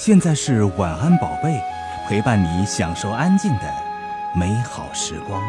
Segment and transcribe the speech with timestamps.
[0.00, 1.60] 现在是晚安宝贝，
[2.06, 3.74] 陪伴你享受安静的
[4.32, 5.42] 美好时光。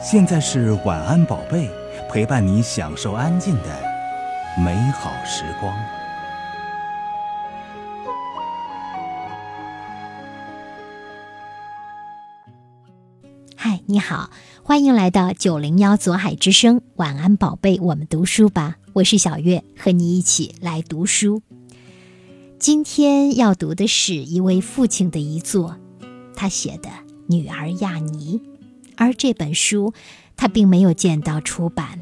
[0.00, 1.68] 现在是晚安宝贝，
[2.08, 3.76] 陪伴你享受安静的
[4.56, 5.74] 美好时光。
[13.56, 14.30] 嗨，你好，
[14.62, 18.76] 欢迎来到九零幺左海之声，晚安宝贝，我们读书吧。
[18.92, 21.42] 我是小月，和你一起来读书。
[22.62, 25.76] 今天要读的是一位父亲的遗作，
[26.36, 26.88] 他写的
[27.26, 28.38] 《女儿亚妮》，
[28.96, 29.92] 而这本书
[30.36, 31.98] 他并没有见到出版，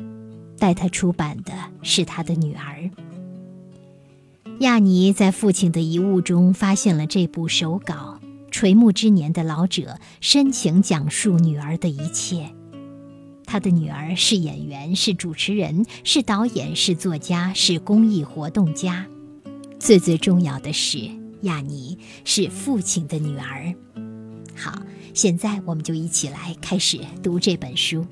[0.59, 2.91] 带他出版的是他的女儿。
[4.59, 12.51] 亚妮在父亲的遗物中发现了这部手稿，垂暮之年的老者深情讲述女儿的一切。
[13.47, 19.07] 他的女儿是演员，是主持人，是导演，是作家，是公益活动家。
[19.81, 20.99] 最最重要的是，
[21.41, 23.75] 亚尼是父亲的女儿。
[24.55, 24.79] 好，
[25.15, 28.07] 现在我们就一起来开始读这本书。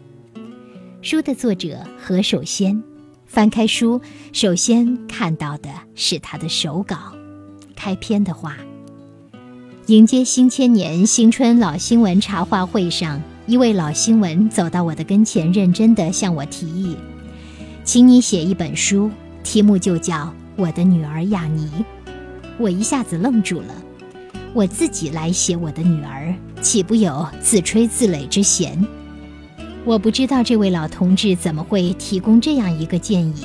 [1.03, 2.83] 书的作者何守先，
[3.27, 4.01] 翻开书，
[4.33, 7.13] 首先看到的是他的手稿。
[7.77, 8.57] 开篇的话：
[9.89, 16.97] 迎接新千年新春老新闻茶话会上，一位老新闻走到我的跟前，认真地向我提议，
[17.85, 19.11] 请你写一本书，
[19.45, 20.35] 题目就叫。
[20.59, 21.71] 我的女儿亚妮，
[22.59, 23.73] 我一下子愣住了。
[24.53, 28.77] 我自己来写我的女儿，岂不有自吹自擂之嫌？
[29.85, 33.45] 我不知道这位老同志怎么会提供这样一个建议。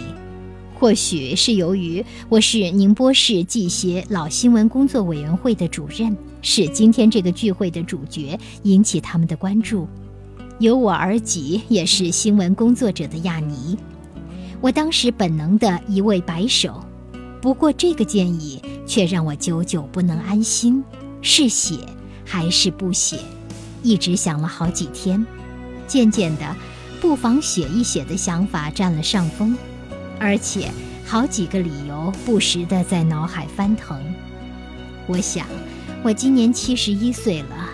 [0.74, 9.88] 或许是由于我是宁波市记协老新闻工作委员会的主任，是今天这个聚会的主角，引起他们的关注。
[10.58, 13.78] 由我而己，也是新闻工作者的亚妮，
[14.62, 16.84] 我当时本能的一位摆手。
[17.44, 20.82] 不过这个建议却让我久久不能安心，
[21.22, 21.78] 是写
[22.26, 23.20] 还是不写？
[23.84, 25.28] 一直想了好几天，
[25.86, 26.56] 渐渐的，
[27.02, 29.58] 不妨写一写的想法占了上风，
[30.22, 30.72] 而且
[31.06, 34.02] 好几个理由不时的在脑海翻腾。
[35.06, 35.46] 我想，
[36.02, 37.70] 我今年七十一岁了，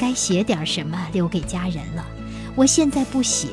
[0.00, 2.04] 该写点什么留给家人了。
[2.56, 3.46] 我现在不写，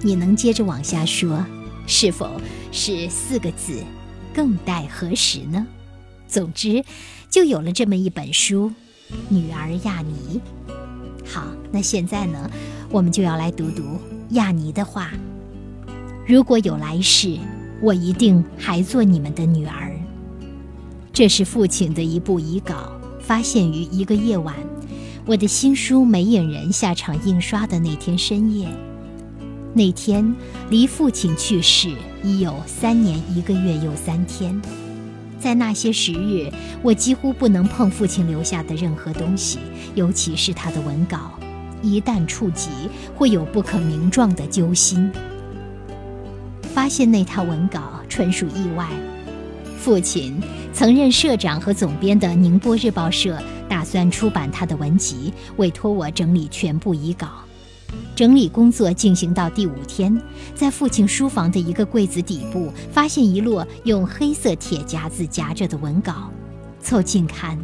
[0.00, 1.46] 你能接着往下说？
[1.86, 2.28] 是否
[2.72, 3.80] 是四个字？
[4.38, 5.66] 更待何时呢？
[6.28, 6.84] 总之，
[7.28, 8.70] 就有了这么一本书，
[9.28, 10.40] 《女儿亚妮》。
[11.26, 12.48] 好，那现在呢，
[12.88, 13.98] 我们就要来读读
[14.30, 15.10] 亚妮的话：
[16.24, 17.36] 如果有来世，
[17.82, 19.92] 我一定还做你们的女儿。
[21.12, 24.54] 这是父亲的一部遗稿，发现于一个夜晚，
[25.26, 28.68] 我的新书《没眼人》下场印刷的那天深夜。
[29.78, 30.34] 那天
[30.70, 31.94] 离父亲去世
[32.24, 34.60] 已有三年一个月又三天，
[35.38, 36.50] 在那些时日，
[36.82, 39.60] 我几乎不能碰父亲留下的任何东西，
[39.94, 41.30] 尤其是他的文稿，
[41.80, 42.70] 一旦触及，
[43.14, 45.08] 会有不可名状的揪心。
[46.74, 48.88] 发现那套文稿纯属意外，
[49.78, 57.28] 父亲曾任社长和总编的宁波日报社打算出版他的文集，委托我整理全部遗稿。
[58.18, 60.20] 整理工作进行到第五天，
[60.52, 66.28] 在父亲书房的一个柜子底部，发现一摞用黑色铁夹子夹着的文稿。
[66.82, 67.56] 凑近看，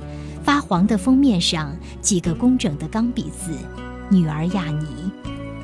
[0.45, 3.51] 发黄的封面上几个工整的钢笔字
[4.09, 4.87] ：“女儿亚妮。”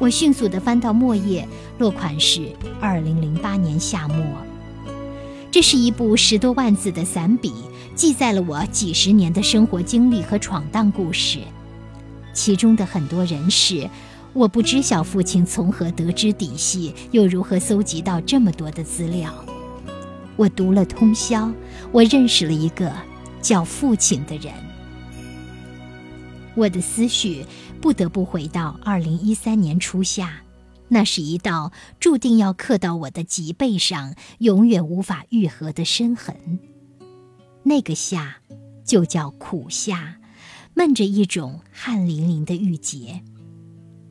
[0.00, 1.46] 我迅速地翻到末页，
[1.78, 2.48] 落款是
[2.82, 4.16] “二零零八年夏末”。
[5.52, 7.52] 这是一部十多万字的散笔，
[7.94, 11.38] 记载了我几十年的生活经历和闯荡故事，
[12.34, 13.88] 其中的很多人事。
[14.32, 19.32] 我不知晓父亲从何得知底细，又如何搜集到这么多的资料。
[20.36, 21.52] 我读了通宵，
[21.92, 22.92] 我认识了一个
[23.42, 24.54] 叫父亲的人。
[26.54, 27.44] 我的思绪
[27.80, 30.42] 不得不回到二零一三年初夏，
[30.88, 36.60] 那是一道注定要刻到我的脊背上、永远无法愈合的深痕。
[37.64, 38.36] 那个夏，
[38.84, 40.16] 就叫苦夏，
[40.74, 43.22] 闷着一种汗淋淋的郁结。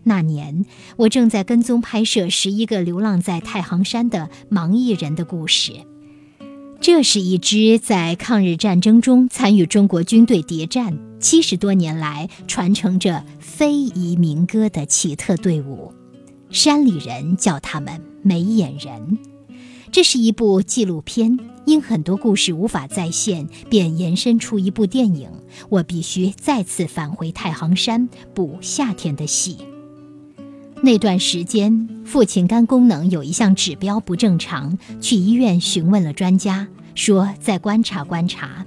[0.03, 0.65] 那年，
[0.97, 5.73] 我正在跟踪拍摄十一个流浪在太行山的盲艺人的故事。
[6.81, 15.93] 这是一支在抗日战争中参与中国军队谍战、七十多年来传承着非遗民歌的奇特队伍。
[16.49, 19.19] 山里人叫他们“没眼人”。
[19.91, 25.29] 这是一部纪录片，因很多故事无法再现，便延伸出一部电影。
[25.67, 29.57] 我必须再次返回太行山补夏天的戏。
[30.81, 38.65] 那段时间，父亲肝功能有一项指标不正常，去医院询问了专家，说再观察观察。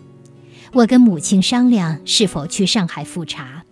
[0.75, 3.65] 我跟母亲商量是否去上海复查。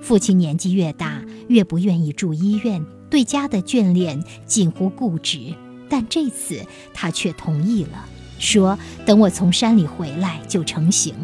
[0.00, 5.54] 父亲年纪越大，越不愿意住医院，对家的眷恋近乎固执。
[5.90, 6.64] 但这次
[6.94, 8.06] 他却同意了，
[8.38, 11.14] 说等我从山里回来就成行。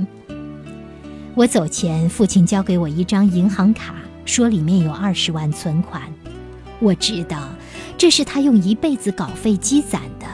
[1.35, 3.95] 我走前，父亲交给我一张银行卡，
[4.27, 6.03] 说里面有二十万存款。
[6.81, 7.49] 我知道，
[7.97, 10.27] 这是他用一辈子稿费积攒的，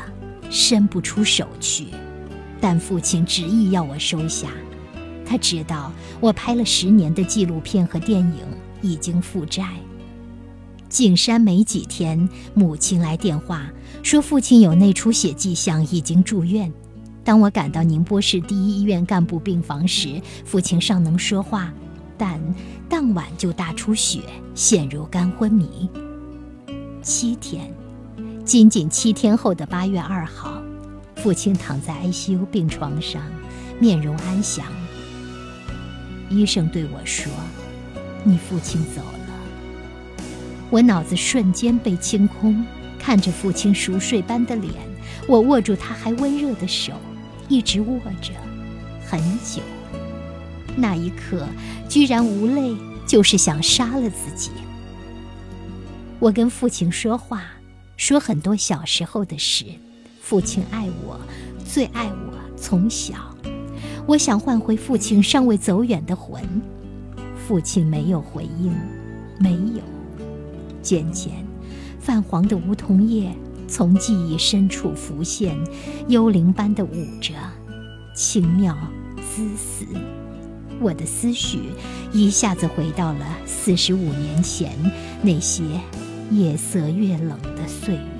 [0.50, 1.86] 伸不出手去。
[2.60, 4.48] 但父亲执意要我收下。
[5.26, 8.40] 他知道我拍了十年的纪录片和电影
[8.82, 9.66] 已经负债。
[10.88, 13.66] 进山没几天，母亲来电话
[14.02, 16.70] 说父亲有内出血迹象，已经住院。
[17.24, 21.72] 当我赶到宁波市第一医院干部病房时，父亲尚能说话，
[22.18, 22.38] 但
[22.86, 24.20] 当晚就大出血，
[24.54, 25.88] 陷入肝昏迷。
[27.04, 27.70] 七天，
[28.46, 30.62] 仅仅七天后的八月二号，
[31.16, 33.20] 父亲躺在 ICU 病床上，
[33.78, 34.64] 面容安详。
[36.30, 37.30] 医生对我说
[38.24, 40.24] ：“你父亲走了。”
[40.72, 42.64] 我脑子瞬间被清空，
[42.98, 44.72] 看着父亲熟睡般的脸，
[45.28, 46.94] 我握住他还温热的手，
[47.50, 48.32] 一直握着，
[49.06, 49.60] 很久。
[50.74, 51.46] 那一刻，
[51.86, 52.74] 居然无泪，
[53.06, 54.50] 就是想杀了自己。
[56.24, 57.44] 我跟父亲说话，
[57.98, 59.66] 说很多小时候的事。
[60.22, 61.20] 父亲爱我，
[61.66, 63.14] 最爱我，从小。
[64.06, 66.42] 我想唤回父亲尚未走远的魂，
[67.36, 68.74] 父亲没有回应，
[69.38, 69.82] 没有。
[70.80, 71.30] 渐渐，
[72.00, 73.30] 泛黄的梧桐叶
[73.68, 75.54] 从记忆深处浮现，
[76.08, 77.34] 幽灵般的舞着，
[78.16, 78.74] 轻妙
[79.18, 79.84] 滋死。
[80.80, 81.68] 我的思绪
[82.14, 84.72] 一下子回到了四十五年前
[85.22, 85.62] 那些
[86.30, 88.13] 夜色越冷的岁月。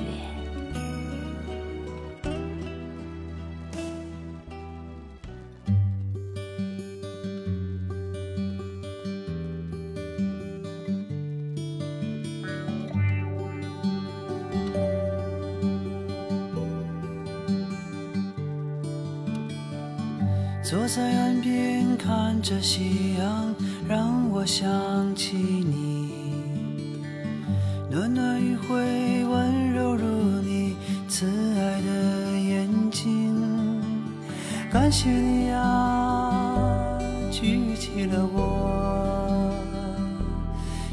[35.34, 36.98] 感谢你啊，
[37.31, 39.52] 举起了我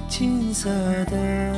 [0.08, 0.70] 金色
[1.06, 1.52] 的。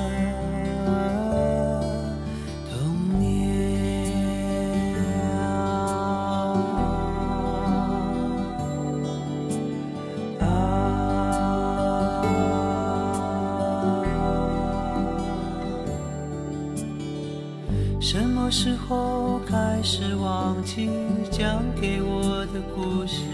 [17.99, 20.87] 什么时候开始忘记
[21.43, 23.25] 讲给我的故事？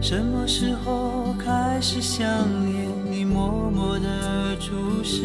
[0.00, 2.24] 什么时候开始想
[2.64, 5.24] 念你默默的注视？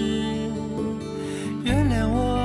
[1.63, 2.39] 原谅我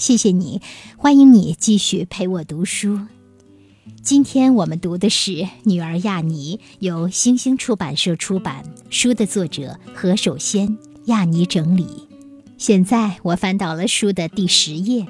[0.00, 0.62] 谢谢你，
[0.96, 3.00] 欢迎你继续陪我读书。
[4.02, 5.32] 今天我们读的是
[5.64, 11.86] 《女儿亚妮》，由星星出版社出版，书的作者何守先、亚妮整理。
[12.56, 15.06] 现在我翻到了书的第十页。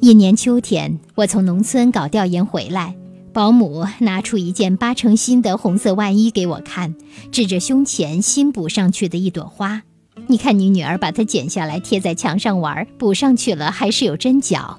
[0.00, 2.96] 一年秋天，我从农村搞调研回来，
[3.34, 6.94] 保姆拿出一件八成新的红色外衣给我看，
[7.30, 9.82] 指着胸前新补上去的一朵花。
[10.26, 14.78] 你看，你女儿把它剪下来贴在墙上玩，补上去了还是有针脚。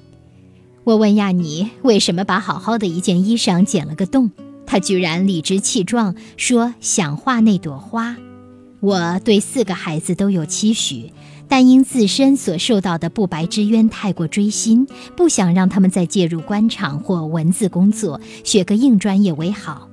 [0.84, 4.30] 我问亚妮为什么把好好的一件衣裳剪了个洞，
[4.66, 8.16] 她居然理直气壮说想画那朵花。
[8.80, 11.12] 我对四个孩子都有期许，
[11.48, 19.88] 但因自身所受到的不白之冤太过锥心，不想让他们再介入官场或文字工作，学个硬专业为好。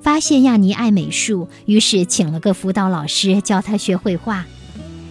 [0.00, 4.46] 发现亚妮爱美术，于是请了个辅导老师教她学绘画。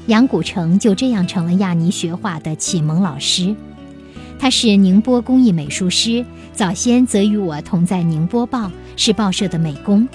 [0.07, 3.55] 杨古城就这样成了亚妮学画的启蒙老师。
[4.37, 8.67] 他是宁波工艺美术师，早先则与我同在《宁波报》，
[8.97, 10.05] 是报社的美工。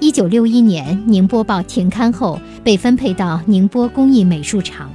[0.00, 4.90] 一九六一年，《宁波报》停刊后，被分配到宁波工艺美术厂。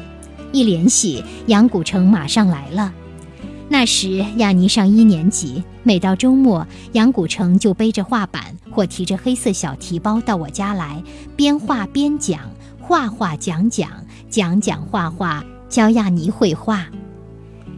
[0.51, 2.93] 一联系，杨古城马上来了。
[3.69, 11.01] 那时亚妮上一年级，每到周末，杨古城就背着画板或提着黑色小提包到我家来，
[11.38, 12.41] 边画边讲，
[12.81, 13.89] 画画讲讲。
[14.29, 16.86] 讲讲画画，教亚妮绘画。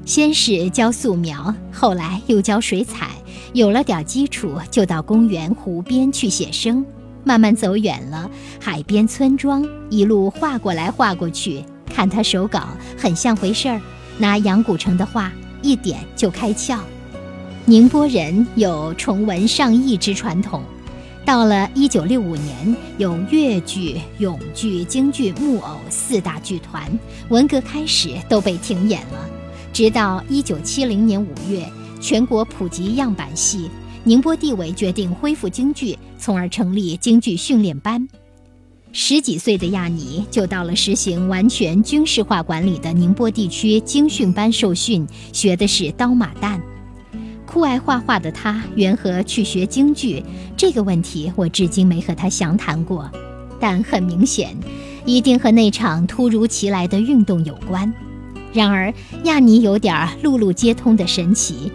[0.06, 3.12] 先是教素描，后来又教水彩。
[3.54, 6.86] 有了点基础，就到公园、湖边去写生。
[7.24, 8.30] 慢慢走远了，
[8.60, 11.64] 海边、村庄，一路画过来画过去。
[11.86, 13.80] 看他手稿，很像回事儿。
[14.18, 16.80] 拿杨古城的画，一点就开窍。
[17.66, 20.64] 宁波人有崇文上意之传统。
[21.30, 26.90] 到了一九六五年，有越剧、永剧、京剧、木偶四大剧团。
[27.30, 29.30] 文革开始都被停演了，
[29.72, 31.64] 直到一九七零年五月，
[32.02, 33.70] 全国普及样板戏，
[34.04, 38.10] 宁波地委决定恢复京剧，从而成立京剧训练班。
[38.92, 46.60] 十几岁的亚尼就到了实行完全军事化管理的宁波地区京训班受训，学的是刀马旦。
[47.52, 50.24] 酷爱画画的他，缘何去学京剧？
[50.56, 53.10] 这个问题我至今没和他详谈过，
[53.60, 54.56] 但很明显，
[55.04, 57.92] 一定和那场突如其来的运动有关。
[58.54, 61.72] 然而，亚妮有点路路皆通的神奇。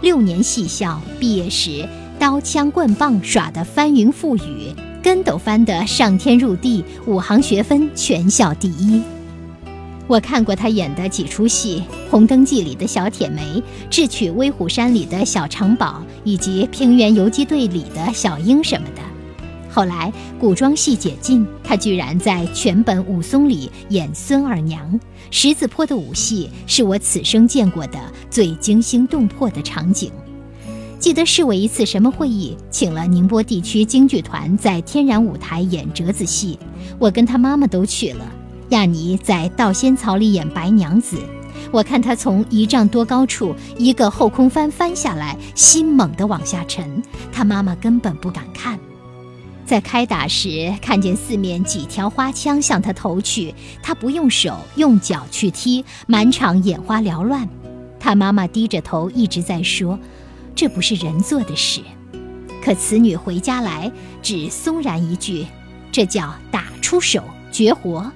[0.00, 1.88] 六年戏校毕业时，
[2.20, 9.02] 刀枪棍棒耍得翻云覆雨，跟斗翻得上天入地，五行学分全校第一。
[10.08, 13.42] 我看过他演的几出戏，《红灯记》里的小铁梅，
[13.90, 19.02] 《智取威虎山》里的小长宝，以及《平原游击队》里的小英什么的。
[19.68, 24.98] 后来古装戏解禁，他居然在全本武松里演孙二娘。
[25.32, 27.98] 十字坡的武戏是我此生见过的
[28.30, 30.12] 最惊心动魄的场景。
[31.00, 36.56] 记得市委一次什么会议，请了宁波地区京剧团在天然舞台演折子戏，
[36.98, 38.24] 我跟他妈妈都去了。
[38.70, 41.18] 亚妮在稻仙草里演白娘子，
[41.70, 47.02] 我看她从一丈多高处一个后空翻翻下来，心猛地往下沉。
[47.32, 48.78] 她妈妈根本不敢看。
[49.64, 57.48] 在开打时，看见四面几条花枪向她投去，她不用手，用脚去踢，满场眼花缭乱。
[58.00, 59.98] 她妈妈低着头一直在说
[60.54, 61.80] ：“这不是人做的事。”
[62.64, 63.90] 可此女回家来，
[64.22, 65.46] 只松然一句
[65.92, 68.10] ：“这叫打出手，绝活。”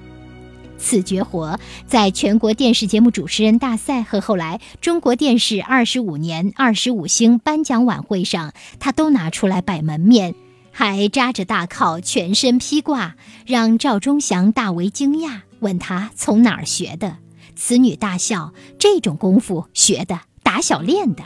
[0.81, 10.33] 此绝活，在全国电视节目主持人大赛和后来中国电视二十五年二十五星颁奖晚会上，他都拿出来摆门面，
[10.71, 17.17] 还扎着大靠，全身披挂，让赵忠祥大为惊讶，问他从哪儿学的。
[17.55, 21.23] 此女大笑：“这种功夫学的，打小练的。”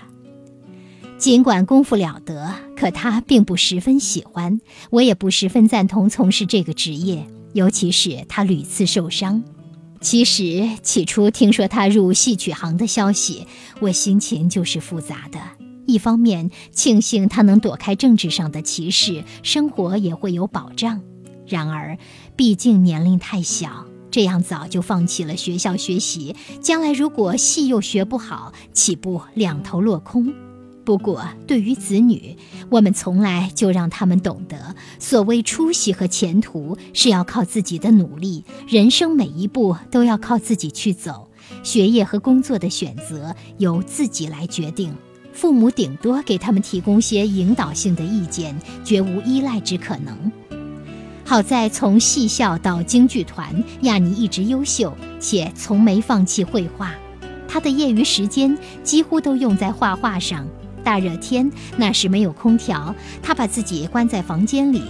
[1.26, 7.26] 尽管功夫了得，可他并不十分喜欢，我也不十分赞同从事这个职业。
[7.54, 9.44] 尤其是他屡次受伤。
[10.00, 13.48] 其实起初听说他入戏曲行的消息，
[13.80, 15.40] 我心情就是复杂的。
[15.88, 21.00] 一方面庆幸他能躲开政治上的歧视，生活也会有保障；
[21.48, 21.98] 然而，
[22.36, 30.32] 毕竟年龄太小，这样早就放弃了学校学习，将来如果戏又学不好，岂不两头落空？
[30.86, 32.38] 不过，对于子女，
[32.70, 41.28] 我们从来就让他们懂得，所谓出息和前途是要靠自己的努力，人生每一步都要靠自己去走，
[41.64, 44.94] 学业和工作的选择由自己来决定，
[45.34, 50.32] 父母顶多给他们提供些引导性的意见，绝无依赖之可能。
[51.26, 56.94] 好在从戏校到京剧团，亚妮一直优秀，且从没放弃绘画。
[57.48, 60.46] 他的业余时间几乎都用在画画上。
[60.86, 64.84] 大热天，那时没有空调，他把自己关在房间里，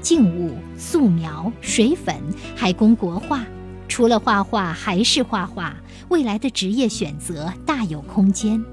[0.00, 2.16] 静物、素描、水粉，
[2.56, 3.44] 还供国画。
[3.88, 5.76] 除了画画，还是画画。
[6.08, 8.64] 未来的职业选择大有空间。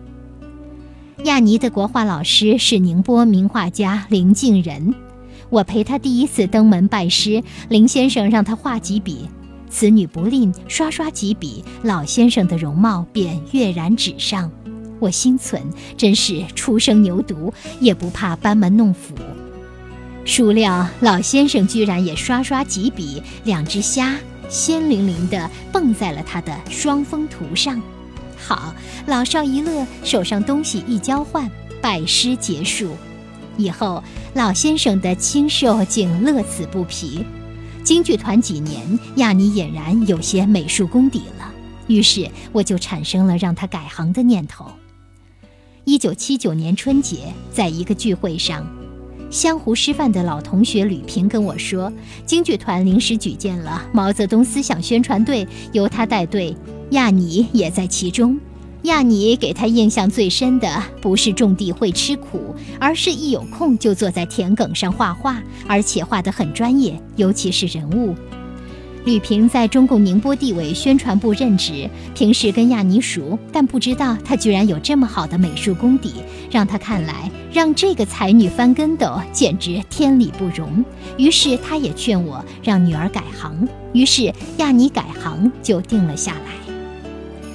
[1.23, 4.93] 亚尼的国画老师是宁波名画家林敬仁，
[5.49, 9.27] 我陪他第一次登门拜师，林先生让他画几笔，
[9.69, 14.51] 此女不吝，刷刷几笔，老先生的容貌便跃然纸上。
[14.99, 15.61] 我心存，
[15.97, 19.15] 真是初生牛犊也不怕班门弄斧。
[20.25, 24.17] 孰料老先生居然也刷刷几笔，两只虾
[24.49, 27.81] 鲜灵灵地蹦在了他的双峰图上。
[28.37, 28.73] 好，
[29.05, 31.49] 老少一乐，手上东西一交换，
[31.81, 32.91] 拜师结束。
[33.55, 37.25] 以后老先生的清瘦竟乐此不疲。
[37.83, 41.49] 京剧团几年，亚尼俨然有些美术功底了，
[41.87, 44.65] 于是我就产生了让他改行的念头。
[45.87, 48.67] 一九七九年春节，在一个聚会上，
[49.31, 51.89] 湘湖师范的老同学吕平跟我说，
[52.25, 56.53] 京剧团临时举荐了毛泽东思想宣传队，由他带队，
[56.89, 58.37] 亚尼也在其中。
[58.83, 68.13] 亚尼给他印象最深的，不是种地会吃苦，而是一有空就坐在田埂上画画，而且画得很专业，尤其是人物。
[69.07, 76.15] 吕平在中共宁波地委宣传部任职，平时跟亚尼熟，但不知道他居然有这么好的美术功底，
[76.51, 80.83] 让他看来让这个才女翻跟斗简直天理不容。
[81.17, 86.75] 于是他也劝我让女儿改行，于是亚尼改行就定了下来。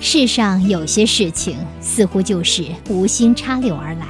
[0.00, 4.06] 世上有些事情似乎就是无心插柳而来，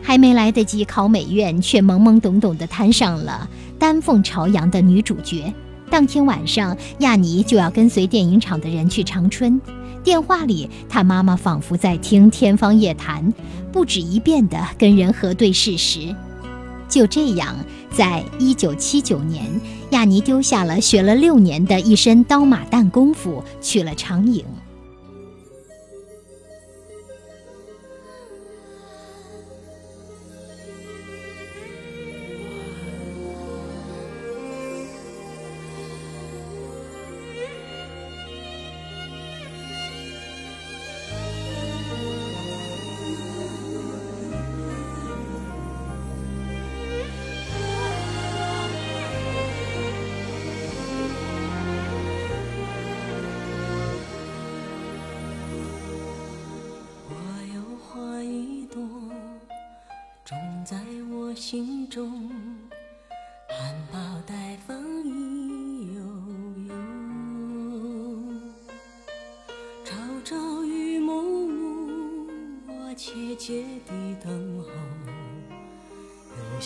[0.00, 3.46] 还没来得及考美院，却懵懵懂懂地摊上了
[3.78, 5.52] 丹凤朝阳的女主角。
[5.92, 9.60] 当天晚上，亚尼就要跟随电影厂的人去长春。
[10.02, 13.30] 电话里，他妈妈仿佛在听天方夜谭，
[13.70, 16.16] 不止一遍地跟人核对事实。
[16.88, 17.54] 就这样，
[17.90, 19.44] 在一九七九年，
[19.90, 24.42] 亚尼丢下了学了六年的一身刀马旦功夫，去了长影。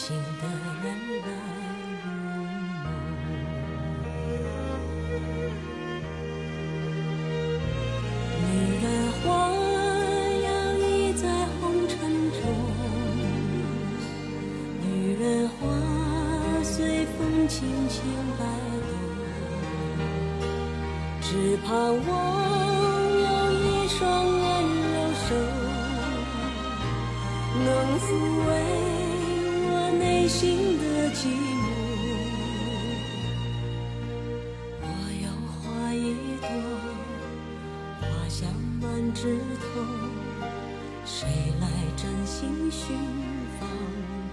[0.06, 0.55] 心的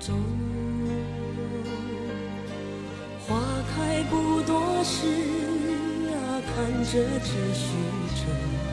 [0.05, 0.15] 中？
[3.25, 3.39] 花
[3.75, 5.33] 开不多时。
[6.55, 7.67] 看着只虚
[8.15, 8.72] 着，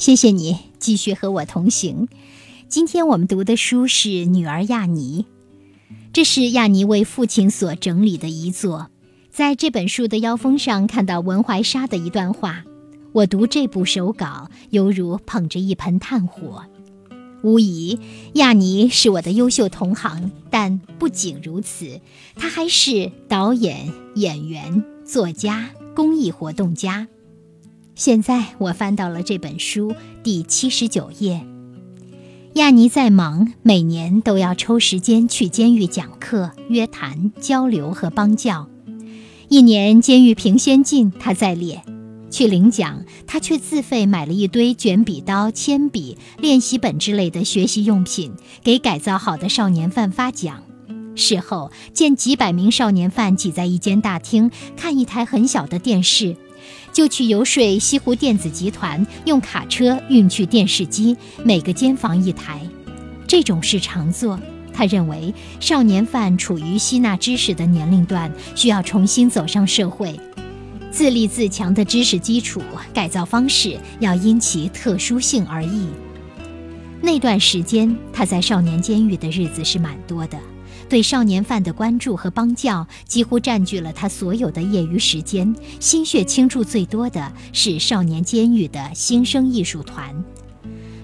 [0.00, 2.08] 谢谢你继续和我同行。
[2.70, 5.26] 今天我们读的书是《女儿亚妮》，
[6.14, 8.88] 这是亚妮为父亲所整理的遗作。
[9.30, 12.64] 在这本书的腰封上看到文怀沙的一段话
[13.12, 16.64] ：“我读这部手稿，犹如捧着一盆炭火。”
[17.44, 17.98] 无疑，
[18.32, 22.00] 亚妮是我的优秀同行，但不仅如此，
[22.36, 27.06] 她还是导演、演员、作家、公益活动家。
[28.00, 31.46] 现在我翻到了这本书第七十九页。
[32.54, 38.66] 亚尼再忙，每年都要抽时间去监狱讲课、约谈、交流和帮教。
[39.50, 41.82] 一年监狱评先进，他在列；
[42.30, 48.32] 去领奖，他却自费买了一堆卷笔刀、铅笔、练习本之类的学习用品，
[48.64, 50.62] 给改造好的少年犯发奖。
[51.14, 56.34] 事后见几百名少年犯挤在一间大厅，看一台很小的电视。
[56.92, 62.60] 就去游说西湖电子集团用卡车运去电视机，每个间房一台。
[63.26, 64.38] 这种事常做。
[64.72, 70.18] 他认为少年犯处于吸纳知识的年龄段，需要重新走上社会。
[70.90, 72.60] 自立自强的知识基础
[72.92, 75.86] 改造方式要因其特殊性而异。
[77.02, 80.38] 那段时间，他在少年监狱的日子是蛮多的。
[80.90, 90.12] 对少年犯的关注和帮教几乎占据了他所有的业余时间，心血倾注最多的是少年监狱的新生艺术团。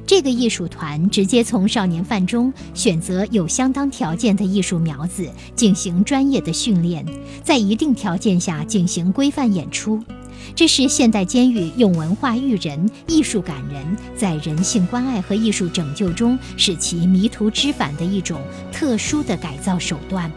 [0.06, 7.04] 这个艺术团直接从少年犯中选择有相当条件的艺术苗子进行专业的训练，
[7.42, 10.00] 在一定条件下进行规范演出。
[10.54, 13.84] 这是现代监狱用文化育人、艺术感人，
[14.16, 18.40] 在人性关爱和艺术拯救中使其迷途知返的一种
[18.70, 20.30] 特殊的改造手段。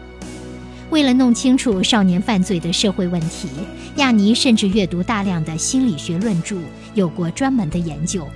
[0.90, 3.48] 为了弄清楚少年犯罪的社会问题，
[3.96, 6.56] 亚尼甚至阅读大量的心理学论著，
[6.94, 8.26] 有过专门的研究。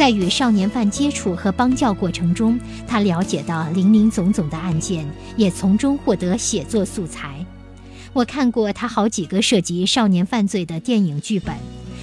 [0.00, 2.58] 在与少年犯接触和帮教过程中，
[2.88, 7.44] 他了解到林林总总的案件，也从中获得写作素材。
[8.14, 11.54] 我看过他好几个涉及少年犯罪的电影剧本，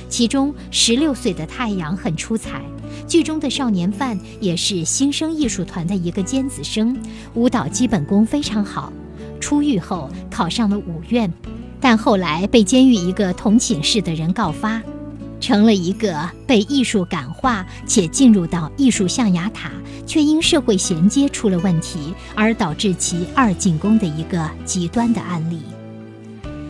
[0.09, 2.61] 其中《十六岁的太阳》很出彩。
[3.07, 6.95] 剧中的少年犯也是新生艺术团的一个尖子生，
[7.33, 8.93] 舞蹈基本功非常好。
[9.39, 11.33] 出狱后考上了五院，
[11.81, 14.79] 但后来被监狱一个同寝室的人告发，
[15.39, 19.71] 成了一个被艺术感化且进入到艺术象牙塔，
[20.05, 25.59] 却因社会衔接出了问题而导致其二进宫的一个极端的案例。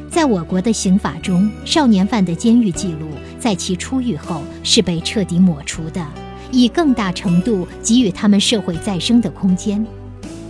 [0.10, 3.08] 在我国的刑法中，少年犯的监狱记录
[3.40, 6.06] 在其出狱后是被彻底抹除的，
[6.52, 9.86] 以更大程度给予他们社会再生的空间。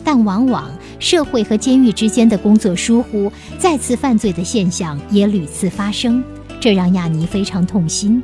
[0.06, 6.23] 但往往社会和监狱之间的工作疏忽，再次犯罪的现象也屡次发生，
[6.60, 8.22] 这让亚妮非常痛心。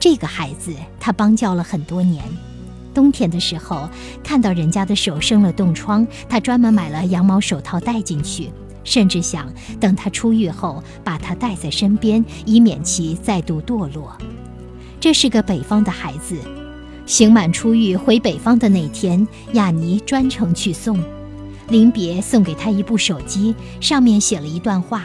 [0.00, 2.22] 这个孩子他帮教了很多年。
[2.94, 3.88] 冬天的时候，
[4.24, 8.50] 看到人家的手生了冻疮，他专门买了羊毛手套戴进去，
[8.82, 14.16] 甚至想等他出狱后把他带在身边，以免其再度堕落。
[14.98, 16.36] 这是个北方的孩子，
[17.06, 21.00] 刑满出狱回北方的那天，亚尼专程去送，
[21.68, 25.04] 临别送给他一部手机，上面写了一段话：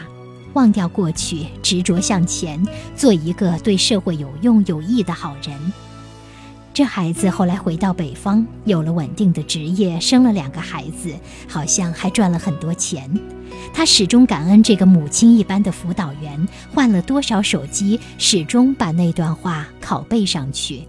[0.54, 2.60] 忘掉过去，执着向前，
[2.96, 5.72] 做一个对社会有用有益的好人。
[6.72, 11.14] 这孩子后来回到北方，有了稳定的职业，生了两个孩子，
[11.48, 13.08] 好像还赚了很多钱。
[13.72, 20.82] 他始终感恩这个母亲一般的辅导员，换了多少手机，始终把那段话拷贝上去。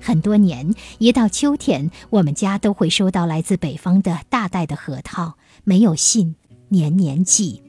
[0.00, 6.34] 很多年，一到秋天，我们家都会收到来自北方的大袋的核桃，没有信，
[6.68, 7.67] 年年寄。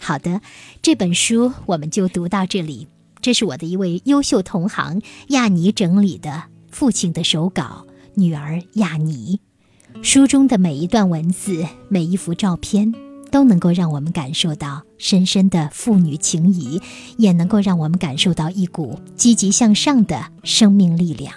[0.00, 0.40] 好的，
[0.82, 2.88] 这本书我们就读到这里。
[3.20, 6.44] 这是我的一位优秀同行亚尼整理的。
[6.70, 9.40] 父亲的手稿，女儿亚尼。
[10.02, 12.94] 书中的每一段文字，每一幅照片，
[13.32, 16.80] 都能够让我们感受到深深的父女情谊，
[17.16, 21.34] 也能够让我们感受到一股积极向上的生命力量。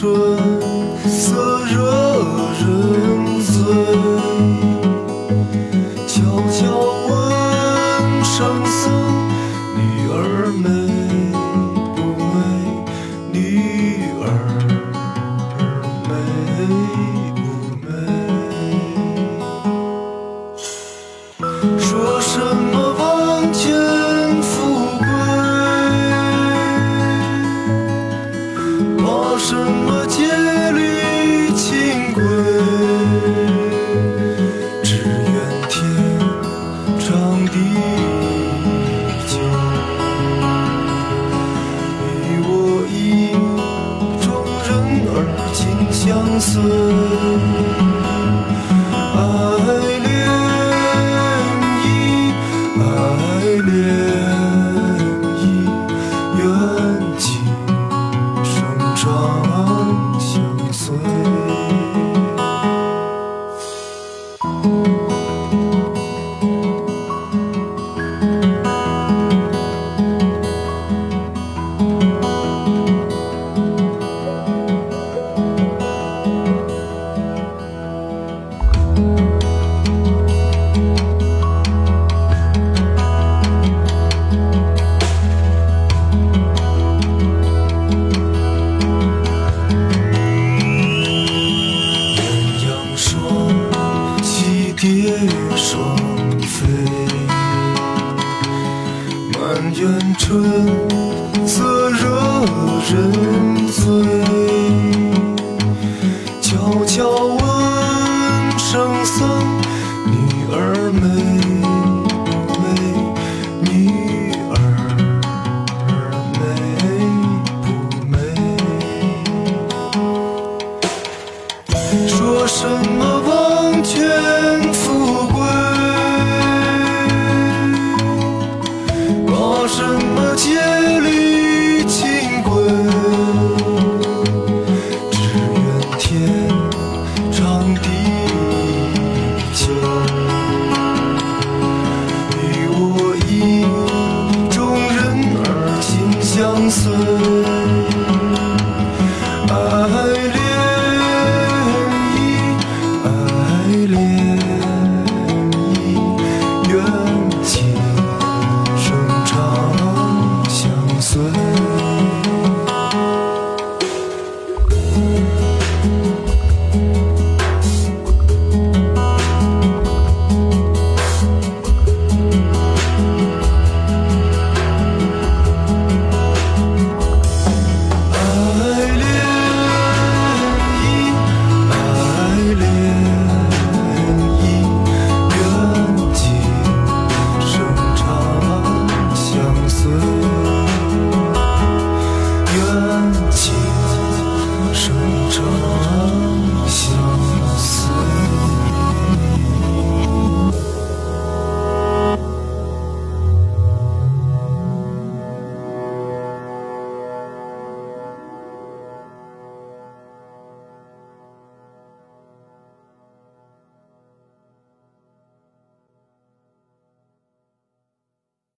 [0.00, 0.59] 春。